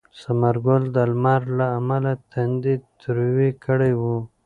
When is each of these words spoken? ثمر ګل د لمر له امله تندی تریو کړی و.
ثمر 0.21 0.55
ګل 0.65 0.83
د 0.95 0.97
لمر 1.11 1.41
له 1.57 1.65
امله 1.79 2.11
تندی 2.31 2.75
تریو 3.01 3.57
کړی 3.65 3.91
و. 3.99 4.01